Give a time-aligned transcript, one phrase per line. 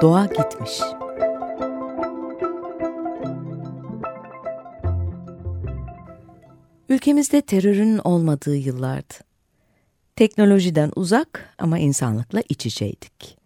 [0.00, 0.80] Doğa gitmiş.
[6.88, 9.14] Ülkemizde terörün olmadığı yıllardı.
[10.16, 13.38] Teknolojiden uzak ama insanlıkla iç içeydik.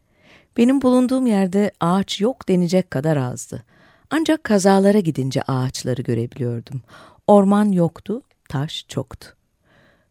[0.56, 3.64] Benim bulunduğum yerde ağaç yok denecek kadar azdı.
[4.10, 6.82] Ancak kazalara gidince ağaçları görebiliyordum.
[7.26, 9.28] Orman yoktu, taş çoktu.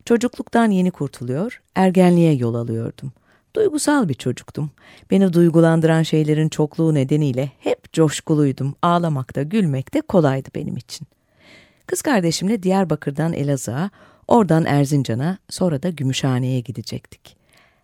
[0.05, 3.13] Çocukluktan yeni kurtuluyor, ergenliğe yol alıyordum.
[3.55, 4.71] Duygusal bir çocuktum.
[5.11, 8.75] Beni duygulandıran şeylerin çokluğu nedeniyle hep coşkuluydum.
[8.81, 11.07] Ağlamakta, gülmekte kolaydı benim için.
[11.87, 13.89] Kız kardeşimle Diyarbakır'dan Elazığ'a,
[14.27, 17.35] oradan Erzincan'a, sonra da Gümüşhane'ye gidecektik.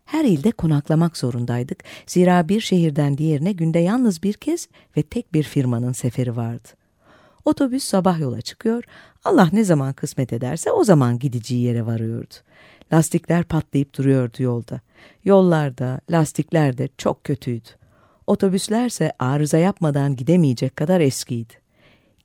[0.06, 1.84] Her ilde konaklamak zorundaydık.
[2.06, 6.68] Zira bir şehirden diğerine günde yalnız bir kez ve tek bir firmanın seferi vardı.
[7.46, 8.84] Otobüs sabah yola çıkıyor,
[9.24, 12.34] Allah ne zaman kısmet ederse o zaman gideceği yere varıyordu.
[12.94, 14.82] Lastikler patlayıp duruyordu yolda.
[15.26, 17.70] Yollarda, lastikler de çok kötüydü.
[18.28, 21.54] Otobüslerse arıza yapmadan gidemeyecek kadar eskiydi.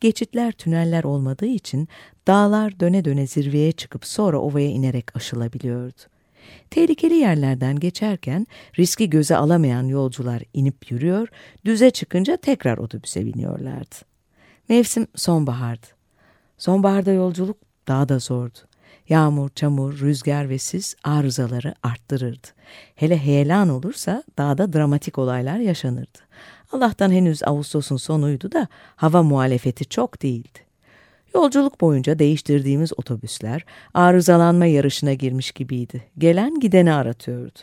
[0.01, 1.89] Geçitler, tüneller olmadığı için
[2.27, 6.03] dağlar döne döne zirveye çıkıp sonra ovaya inerek aşılabiliyordu.
[6.71, 8.47] Tehlikeli yerlerden geçerken
[8.79, 11.29] riski göze alamayan yolcular inip yürüyor,
[11.65, 13.95] düze çıkınca tekrar otobüse biniyorlardı.
[14.69, 15.87] Mevsim sonbahardı.
[16.59, 17.57] Sonbaharda yolculuk
[17.89, 18.59] daha da zordu.
[19.13, 22.47] Yağmur, çamur, rüzgar ve sis arızaları arttırırdı.
[22.95, 26.19] Hele heyelan olursa daha da dramatik olaylar yaşanırdı.
[26.73, 30.59] Allah'tan henüz Ağustos'un sonuydu da hava muhalefeti çok değildi.
[31.35, 33.65] Yolculuk boyunca değiştirdiğimiz otobüsler
[33.95, 36.03] arızalanma yarışına girmiş gibiydi.
[36.19, 37.59] Gelen gideni aratıyordu.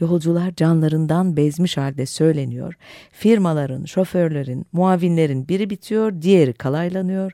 [0.00, 2.74] Yolcular canlarından bezmiş halde söyleniyor.
[3.10, 7.32] Firmaların, şoförlerin, muavinlerin biri bitiyor, diğeri kalaylanıyor.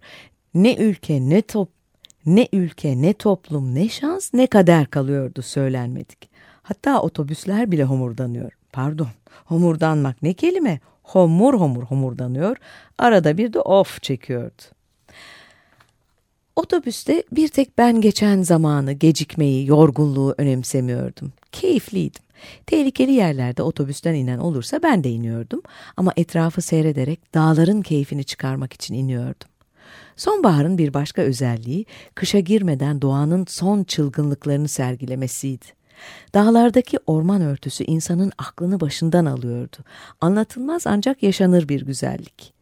[0.54, 1.77] Ne ülke, ne top,
[2.36, 6.30] ne ülke, ne toplum, ne şans, ne kader kalıyordu söylenmedik.
[6.62, 8.52] Hatta otobüsler bile homurdanıyor.
[8.72, 9.08] Pardon,
[9.44, 10.80] homurdanmak ne kelime?
[11.02, 12.56] Homur homur homurdanıyor.
[12.98, 14.62] Arada bir de of çekiyordu.
[16.56, 21.32] Otobüste bir tek ben geçen zamanı, gecikmeyi, yorgunluğu önemsemiyordum.
[21.52, 22.22] Keyifliydim.
[22.66, 25.62] Tehlikeli yerlerde otobüsten inen olursa ben de iniyordum
[25.96, 29.48] ama etrafı seyrederek dağların keyfini çıkarmak için iniyordum.
[30.18, 35.64] Sonbaharın bir başka özelliği kışa girmeden doğanın son çılgınlıklarını sergilemesiydi.
[36.34, 39.76] Dağlardaki orman örtüsü insanın aklını başından alıyordu.
[40.20, 42.57] Anlatılmaz ancak yaşanır bir güzellik.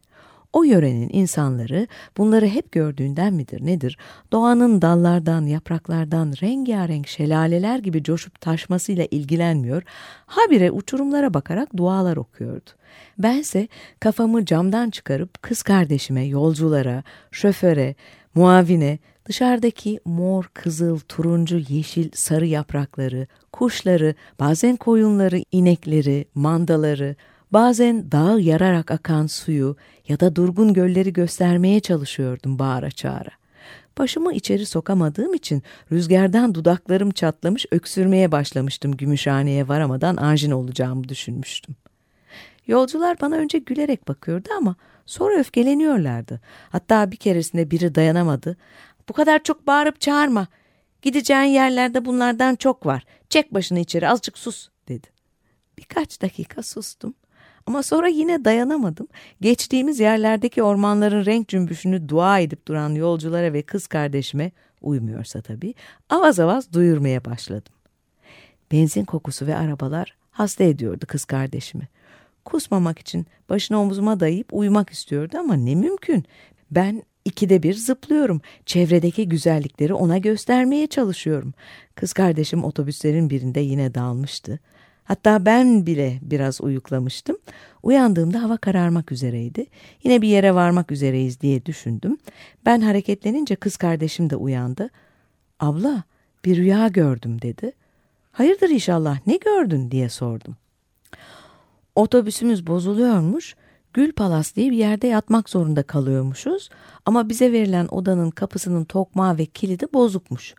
[0.53, 1.87] O yörenin insanları
[2.17, 3.97] bunları hep gördüğünden midir nedir?
[4.31, 9.83] Doğanın dallardan, yapraklardan rengarenk şelaleler gibi coşup taşmasıyla ilgilenmiyor,
[10.25, 12.69] habire uçurumlara bakarak dualar okuyordu.
[13.17, 13.67] Bense
[13.99, 17.95] kafamı camdan çıkarıp kız kardeşime, yolculara, şoföre,
[18.35, 27.15] muavine, dışarıdaki mor, kızıl, turuncu, yeşil, sarı yaprakları, kuşları, bazen koyunları, inekleri, mandaları,
[27.53, 29.75] bazen dağı yararak akan suyu
[30.07, 33.29] ya da durgun gölleri göstermeye çalışıyordum bağıra çağıra.
[33.97, 41.75] Başımı içeri sokamadığım için rüzgardan dudaklarım çatlamış öksürmeye başlamıştım gümüşhaneye varamadan anjin olacağımı düşünmüştüm.
[42.67, 44.75] Yolcular bana önce gülerek bakıyordu ama
[45.05, 46.41] sonra öfkeleniyorlardı.
[46.69, 48.57] Hatta bir keresinde biri dayanamadı.
[49.09, 50.47] Bu kadar çok bağırıp çağırma.
[51.01, 53.05] Gideceğin yerlerde bunlardan çok var.
[53.29, 55.07] Çek başını içeri azıcık sus dedi.
[55.77, 57.13] Birkaç dakika sustum.
[57.67, 59.07] Ama sonra yine dayanamadım.
[59.41, 64.51] Geçtiğimiz yerlerdeki ormanların renk cümbüşünü dua edip duran yolculara ve kız kardeşime
[64.81, 65.73] uymuyorsa tabii
[66.09, 67.73] avaz avaz duyurmaya başladım.
[68.71, 71.87] Benzin kokusu ve arabalar hasta ediyordu kız kardeşimi.
[72.45, 76.25] Kusmamak için başını omzuma dayayıp uyumak istiyordu ama ne mümkün.
[76.71, 78.41] Ben ikide bir zıplıyorum.
[78.65, 81.53] Çevredeki güzellikleri ona göstermeye çalışıyorum.
[81.95, 84.59] Kız kardeşim otobüslerin birinde yine dalmıştı.
[85.07, 87.37] Hatta ben bile biraz uyuklamıştım.
[87.83, 89.65] Uyandığımda hava kararmak üzereydi.
[90.03, 92.17] Yine bir yere varmak üzereyiz diye düşündüm.
[92.65, 94.89] Ben hareketlenince kız kardeşim de uyandı.
[95.59, 96.03] Abla
[96.45, 97.71] bir rüya gördüm dedi.
[98.31, 100.55] Hayırdır inşallah ne gördün diye sordum.
[101.95, 103.55] Otobüsümüz bozuluyormuş.
[103.93, 106.69] Gül Palas diye bir yerde yatmak zorunda kalıyormuşuz.
[107.05, 110.55] Ama bize verilen odanın kapısının tokmağı ve kilidi bozukmuş.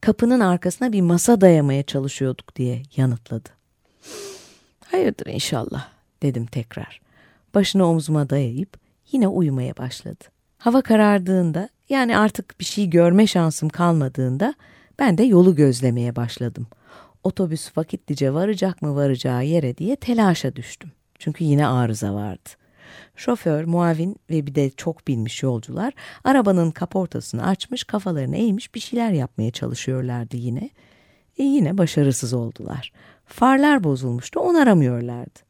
[0.00, 3.57] Kapının arkasına bir masa dayamaya çalışıyorduk diye yanıtladı.
[4.84, 5.88] Hayırdır inşallah
[6.22, 7.00] dedim tekrar.
[7.54, 8.76] başını omzuma dayayıp
[9.12, 10.24] yine uyumaya başladı.
[10.58, 14.54] Hava karardığında yani artık bir şey görme şansım kalmadığında
[14.98, 16.66] ben de yolu gözlemeye başladım.
[17.24, 20.92] Otobüs vakitlice varacak mı varacağı yere diye telaşa düştüm.
[21.18, 22.48] Çünkü yine arıza vardı.
[23.16, 25.92] Şoför, muavin ve bir de çok bilmiş yolcular
[26.24, 30.70] arabanın kaportasını açmış, kafalarını eğmiş bir şeyler yapmaya çalışıyorlardı yine.
[31.38, 32.92] E yine başarısız oldular.
[33.28, 35.40] Farlar bozulmuştu, onaramıyorlardı.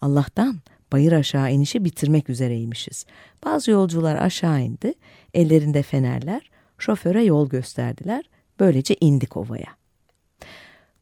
[0.00, 0.60] Allah'tan
[0.92, 3.06] bayır aşağı inişi bitirmek üzereymişiz.
[3.44, 4.94] Bazı yolcular aşağı indi,
[5.34, 8.24] ellerinde fenerler, şoföre yol gösterdiler.
[8.60, 9.76] Böylece indik ovaya.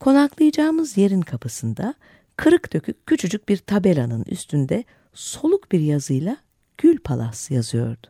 [0.00, 1.94] Konaklayacağımız yerin kapısında
[2.36, 4.84] kırık dökük küçücük bir tabelanın üstünde
[5.14, 6.36] soluk bir yazıyla
[6.78, 8.06] Gül Palas yazıyordu.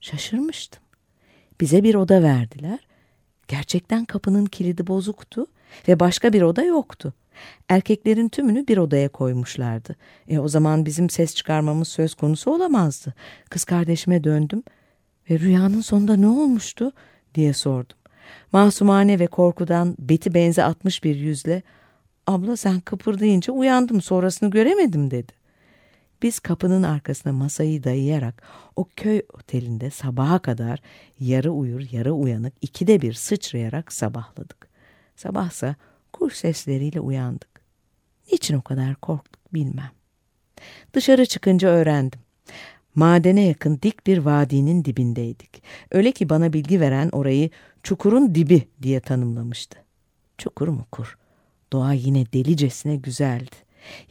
[0.00, 0.82] Şaşırmıştım.
[1.60, 2.78] Bize bir oda verdiler.
[3.48, 5.46] Gerçekten kapının kilidi bozuktu
[5.88, 7.14] ve başka bir oda yoktu.
[7.68, 9.96] Erkeklerin tümünü bir odaya koymuşlardı.
[10.28, 13.14] E o zaman bizim ses çıkarmamız söz konusu olamazdı.
[13.50, 14.62] Kız kardeşime döndüm
[15.30, 16.92] ve rüyanın sonunda ne olmuştu
[17.34, 17.96] diye sordum.
[18.52, 21.62] Masumane ve korkudan beti benze atmış bir yüzle
[22.26, 25.32] abla sen kıpırdayınca uyandım sonrasını göremedim dedi.
[26.22, 28.42] Biz kapının arkasına masayı dayayarak
[28.76, 30.80] o köy otelinde sabaha kadar
[31.20, 34.68] yarı uyur yarı uyanık ikide bir sıçrayarak sabahladık.
[35.16, 35.74] Sabahsa
[36.12, 37.60] kuş sesleriyle uyandık.
[38.32, 39.90] Niçin o kadar korktuk bilmem.
[40.92, 42.20] Dışarı çıkınca öğrendim.
[42.94, 45.62] Madene yakın dik bir vadinin dibindeydik.
[45.90, 47.50] Öyle ki bana bilgi veren orayı
[47.82, 49.78] çukurun dibi diye tanımlamıştı.
[50.38, 51.18] Çukur mukur.
[51.72, 53.56] Doğa yine delicesine güzeldi.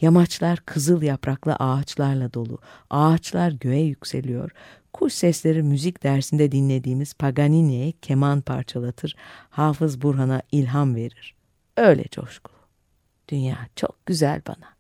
[0.01, 2.59] Yamaçlar kızıl yapraklı ağaçlarla dolu.
[2.89, 4.51] Ağaçlar göğe yükseliyor.
[4.94, 9.15] Kuş sesleri müzik dersinde dinlediğimiz Paganini'ye keman parçalatır.
[9.50, 11.36] Hafız Burhan'a ilham verir.
[11.77, 12.56] Öyle coşkulu.
[13.30, 14.75] Dünya çok güzel bana.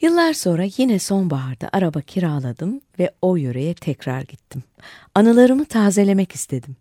[0.00, 4.62] Yıllar sonra yine sonbaharda araba kiraladım ve o yöreye tekrar gittim.
[5.14, 6.76] Anılarımı tazelemek istedim.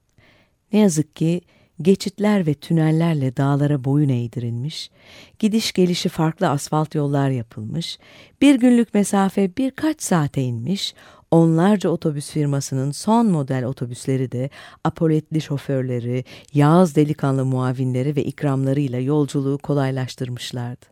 [0.73, 1.41] Ne yazık ki
[1.81, 4.91] geçitler ve tünellerle dağlara boyun eğdirilmiş,
[5.39, 7.99] gidiş gelişi farklı asfalt yollar yapılmış,
[8.41, 10.93] bir günlük mesafe birkaç saate inmiş,
[11.31, 14.49] onlarca otobüs firmasının son model otobüsleri de
[14.83, 16.23] apoletli şoförleri,
[16.53, 20.85] yağız delikanlı muavinleri ve ikramlarıyla yolculuğu kolaylaştırmışlardı.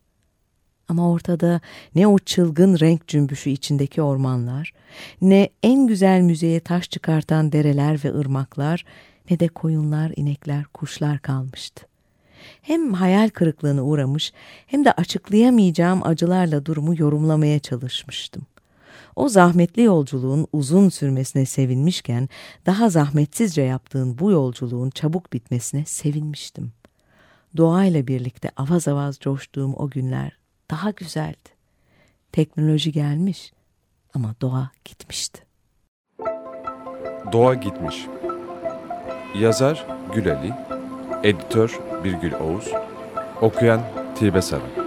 [0.89, 1.61] Ama ortada
[1.95, 4.73] ne o çılgın renk cümbüşü içindeki ormanlar,
[5.21, 8.85] ne en güzel müzeye taş çıkartan dereler ve ırmaklar,
[9.29, 11.85] ne de koyunlar, inekler, kuşlar kalmıştı.
[12.61, 14.33] Hem hayal kırıklığına uğramış
[14.67, 18.45] hem de açıklayamayacağım acılarla durumu yorumlamaya çalışmıştım.
[19.17, 22.29] O zahmetli yolculuğun uzun sürmesine sevinmişken
[22.65, 26.71] daha zahmetsizce yaptığın bu yolculuğun çabuk bitmesine sevinmiştim.
[27.57, 30.37] Doğayla birlikte avaz avaz coştuğum o günler
[30.71, 31.49] daha güzeldi.
[32.31, 33.53] Teknoloji gelmiş
[34.13, 35.41] ama doğa gitmişti.
[37.31, 38.05] Doğa gitmiş.
[39.35, 40.53] Yazar Gülali,
[41.23, 42.71] editör Birgül Oğuz,
[43.41, 43.81] okuyan
[44.15, 44.86] Tilbe Saran.